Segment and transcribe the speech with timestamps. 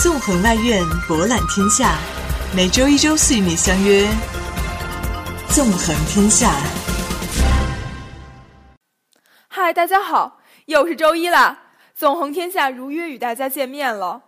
[0.00, 1.98] 纵横外院，博览天下。
[2.54, 4.02] 每周一、周四与你相约
[5.52, 6.52] 《纵横天下》。
[9.48, 11.58] 嗨，大家好，又是周一啦！
[11.98, 14.22] 《纵横天下》如约与大家见面了。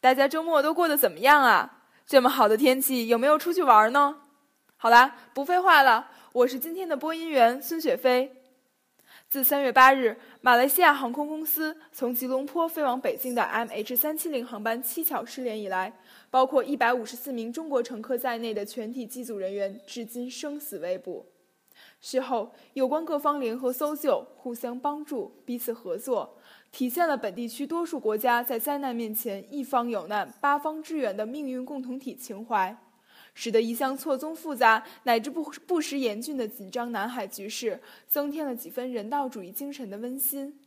[0.00, 1.70] 大家周末都过得怎么样啊？
[2.04, 4.16] 这么好的天气，有没有出去玩呢？
[4.76, 8.32] 好啦，不废话了，我是今天的播音员孙雪飞。
[9.28, 15.92] 自三月八日，马来西亚航空公司从吉隆坡飞往北京的 MH 三七零航班蹊跷失联以来，
[16.30, 21.26] 包括一百五十四名中国乘客在内的全体机组人员至今生死未卜。
[22.00, 26.38] 事后，有关各方联合搜救，互相帮助，彼此合作，
[26.70, 32.76] 体现了本地区多数国家在灾难面前一方有难八方支援的命运共同体情怀。
[33.34, 40.58] 使得一向错综复杂乃至不不时严峻的紧张南海局势，增添了几分人道主义精神的温馨。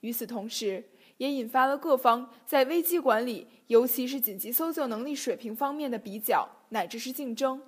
[0.00, 0.84] 与此同时，
[1.18, 7.60] 也引发了各方在危机管理，尤其是紧急搜救能力水平方面的比较，乃至是竞争。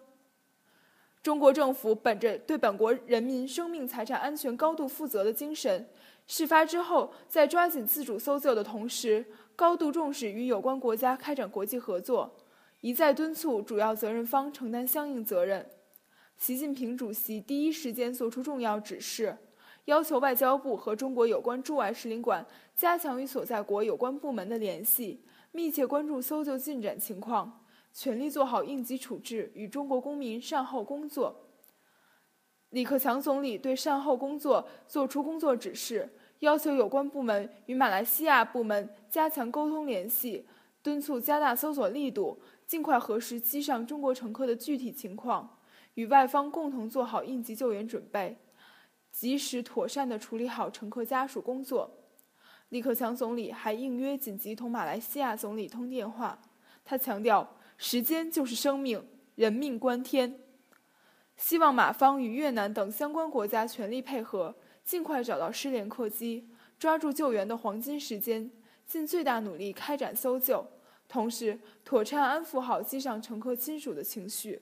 [1.22, 5.86] 中国政府本着对本国人民生命财产安全高度负责的精神，
[6.26, 12.34] 事发之后，在抓紧自主搜救的同时，高度重视与有关国家开展国际合作。
[12.80, 15.68] 一再敦促主要责任方承担相应责任。
[16.38, 19.36] 习近平主席第一时间作出重要指示，
[19.84, 31.48] 要求外交部和中国有关驻外使领馆加强与所在国有关部门的联系，密切关注搜救进展情况，全力做好应急处置与中国公民善后工作。
[32.70, 36.08] 李克强总理对善后工作作出工作指示，
[36.38, 40.46] 要求有关部门与马来西亚部门加强沟通联系，
[40.82, 42.40] 敦促加大搜索力度。
[42.66, 45.58] 尽快核实机上中国乘客的具体情况，
[45.94, 48.38] 与外方共同做好应急救援准备，
[49.10, 51.96] 及时妥善地处理好乘客家属工作。
[52.68, 56.40] 李克强总理还应约紧急同马来西亚总理通电话，
[56.84, 59.04] 他强调：“时间就是生命，
[59.34, 60.38] 人命关天。”
[61.34, 64.54] 希望马方与越南等相关国家全力配合，
[64.84, 66.48] 尽快找到失联客机，
[66.78, 68.52] 抓住救援的黄金时间，
[68.90, 70.66] 尽最大努力开展搜救。
[71.06, 74.60] 同时，妥善安抚好机上乘客亲属的情绪。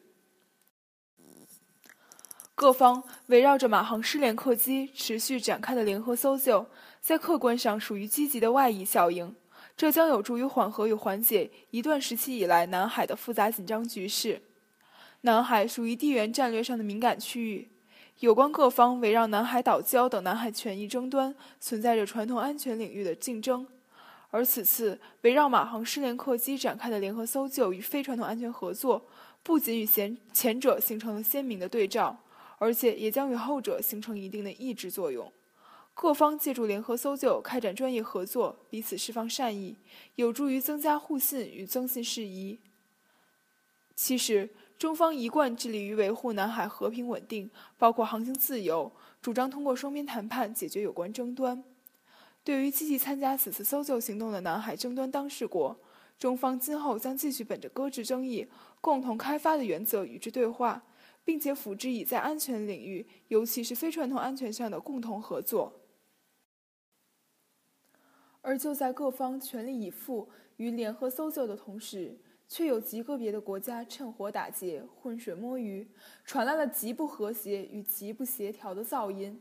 [2.55, 6.67] 各方围绕着马航失联客机持续展开的联合搜救，
[7.01, 9.35] 在客观上属于积极的外溢效应，
[9.75, 14.43] 这将有助于缓和与缓解一段时期以来南海的复杂紧张局势。
[15.23, 17.71] 南海属于地缘战略上的敏感区域，
[18.19, 23.67] 有关各方围绕南海岛礁等南海权益争端，存在着传统安全领域的竞争。
[24.31, 29.03] 而此次围绕马航失联客机展开的联合搜救与非传统安全合作，
[29.43, 32.17] 不仅与前前者形成了鲜明的对照，
[32.59, 35.33] 而且也将与后者形成一定的抑制作用。
[35.95, 39.77] 各方借助联合搜救开展专业合作，彼此释放善意，
[40.17, 42.59] 有助于增加互信与增信事宜。
[43.97, 51.65] 其实，中方一贯致力于维护南海和平稳定，包括航行自由，主张通过双边谈判解决有关争端。
[52.49, 55.79] 对于积极参加此次搜救行动的南海争端当事国，
[56.19, 58.49] 中方今后将继续本着搁置争议、
[58.81, 60.83] 共同开发的原则与之对话，
[61.27, 65.75] 并且辅之以在安全领域，尤其是非传统安全上的共同合作。
[68.41, 75.87] 而就在各方全力以赴于联合搜救的同时，却有极个别的国家趁火打劫、浑水摸鱼，
[76.25, 79.39] 传来了极不和谐与极不协调的噪音。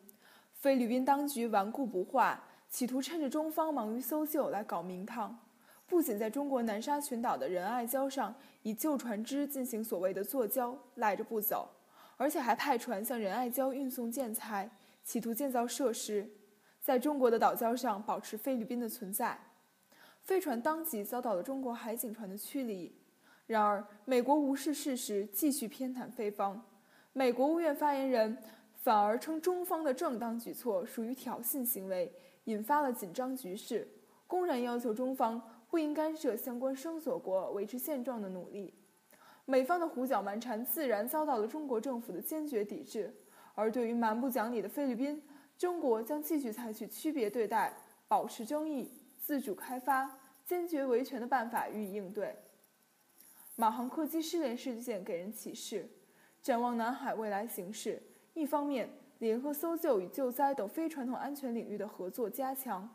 [0.52, 2.44] 菲律宾当局顽固不化。
[2.70, 5.38] 企图趁着中方忙于搜救来搞名堂，
[5.88, 11.70] 不仅在中国南沙群岛的仁爱礁上以旧船只进行所谓的坐礁赖着不走，
[12.18, 14.70] 而且还派船向仁爱礁运送建材，
[15.04, 16.30] 企图建造设施，
[16.82, 19.40] 在中国的岛礁上保持菲律宾的存在。
[20.22, 22.94] 飞船当即遭到了中国海警船的驱离。
[23.46, 26.62] 然而，美国无视事实，继续偏袒菲方。
[27.14, 28.38] 美国务院发言人
[28.76, 32.12] 反而称中方的正当举措属于挑衅行为。
[32.48, 33.88] 引发了紧张局势，
[34.26, 38.74] 公然要求中方不应干涉相关声索国维持现状的努力。
[39.46, 43.14] 美方的胡搅蛮缠自然遭到了中国政府的坚决抵制。
[43.54, 45.22] 而对于蛮不讲理的菲律宾，
[45.58, 47.74] 中国将继续采取区别对待、
[48.08, 50.10] 保持争议、自主开发、
[50.46, 52.36] 坚决维权的办法予以应对。
[53.56, 55.90] 马航客机失联事件给人启示：
[56.42, 58.02] 展望南海未来形势，
[58.34, 58.90] 一方面。
[59.20, 62.88] 联合搜救与救灾等非传统安全领域的合作加强。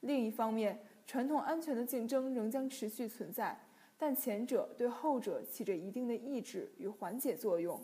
[0.00, 3.58] 另一方面，传统安全的竞争仍将持续存在，
[3.96, 7.80] 但前者对后者起着一定的抑制与缓解作用。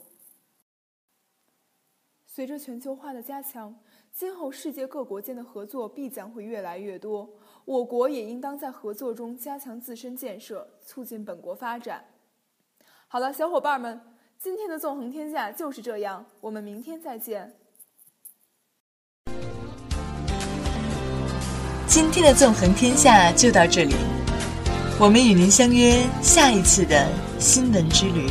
[2.26, 3.76] 随着全球化的加强，
[4.12, 7.28] 今后世界各国间的合作必将会越来越多，
[7.64, 12.04] 我国也应当在合作中加强自身建设，促进本国发展。
[13.08, 14.00] 好了，小伙伴们，
[14.38, 17.59] 今天的纵横天下就是这样，我们明天再见。
[22.02, 23.94] 今天的纵横天下就到这里，
[24.98, 27.06] 我们与您相约下一次的
[27.38, 28.26] 新闻之旅。